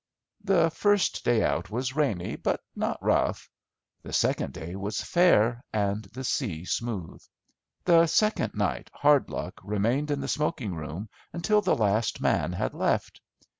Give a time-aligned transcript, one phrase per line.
[0.43, 3.47] The first day out was rainy but not rough;
[4.01, 7.23] the second day was fair and the sea smooth.
[7.85, 13.21] The second night Hardlock remained in the smoking room until the last man had left.